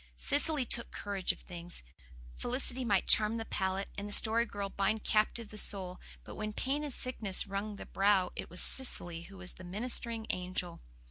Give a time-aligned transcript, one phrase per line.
[0.17, 1.83] Cecily took charge of things.
[2.31, 6.53] Felicity might charm the palate, and the Story Girl bind captive the soul; but when
[6.53, 10.81] pain and sickness wrung the brow it was Cecily who was the ministering angel.